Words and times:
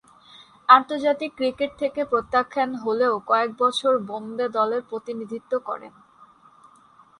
আন্তর্জাতিক 0.69 1.31
ক্রিকেট 1.37 1.71
থেকে 1.79 2.01
প্রত্যাখ্যাত 2.05 2.71
হলেও 2.83 3.13
কয়েক 3.27 3.51
বছর 3.59 3.93
বোম্বে 4.07 4.47
দলের 4.49 4.81
প্রতিনিধিত্ব 4.89 5.51
করেন। 5.59 5.93